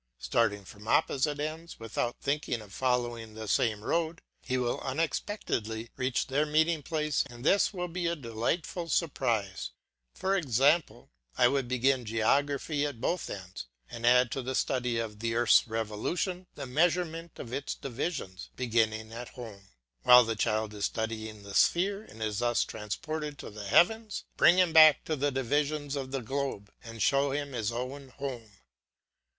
Starting 0.17 0.65
from 0.65 0.87
opposite 0.87 1.39
ends, 1.39 1.79
without 1.79 2.15
thinking 2.19 2.59
of 2.59 2.73
following 2.73 3.35
the 3.35 3.47
same 3.47 3.83
road, 3.83 4.19
he 4.41 4.57
will 4.57 4.79
unexpectedly 4.79 5.91
reach 5.95 6.25
their 6.25 6.43
meeting 6.43 6.81
place 6.81 7.23
and 7.29 7.43
this 7.45 7.71
will 7.71 7.87
be 7.87 8.07
a 8.07 8.15
delightful 8.15 8.89
surprise. 8.89 9.69
For 10.15 10.35
example, 10.35 11.11
I 11.37 11.47
would 11.49 11.67
begin 11.67 12.03
geography 12.05 12.83
at 12.83 12.99
both 12.99 13.29
ends 13.29 13.67
and 13.91 14.03
add 14.03 14.31
to 14.31 14.41
the 14.41 14.55
study 14.55 14.97
of 14.97 15.19
the 15.19 15.35
earth's 15.35 15.67
revolution 15.67 16.47
the 16.55 16.65
measurement 16.65 17.37
of 17.37 17.53
its 17.53 17.75
divisions, 17.75 18.49
beginning 18.55 19.13
at 19.13 19.29
home. 19.29 19.67
While 20.01 20.23
the 20.23 20.35
child 20.35 20.73
is 20.73 20.85
studying 20.85 21.43
the 21.43 21.53
sphere 21.53 22.01
and 22.05 22.23
is 22.23 22.39
thus 22.39 22.63
transported 22.63 23.37
to 23.37 23.51
the 23.51 23.67
heavens, 23.67 24.23
bring 24.35 24.57
him 24.57 24.73
back 24.73 25.05
to 25.05 25.15
the 25.15 25.29
divisions 25.29 25.95
of 25.95 26.09
the 26.09 26.23
globe 26.23 26.71
and 26.83 27.03
show 27.03 27.29
him 27.33 27.51
his 27.51 27.71
own 27.71 28.09
home. 28.09 28.51